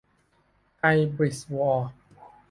[0.79, 0.83] ไฮ
[1.15, 1.89] บริดวอร์